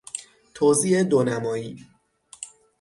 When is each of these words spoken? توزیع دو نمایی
توزیع 0.53 1.03
دو 1.03 1.23
نمایی 1.23 1.87